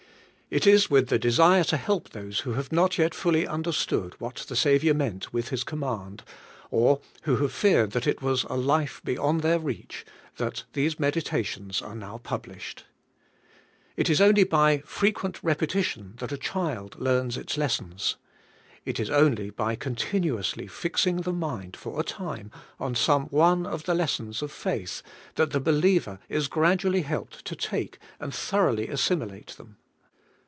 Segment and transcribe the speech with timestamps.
[0.51, 4.35] It is with the desire to help those who have not yet fully understood what
[4.49, 6.23] the Saviour meant with His command,
[6.69, 11.81] or who have feared that it was a life beyond their reach, that these meditations
[11.81, 12.83] are now published.
[13.95, 18.17] It is only by frequent repetition that a child learns its lessons.
[18.83, 23.83] It is only by continuously fixing the mind for a time on some one of
[23.85, 25.01] the lessons of faith,
[25.35, 29.77] that the believer is gradually helped to take and thoroughly assimilate them.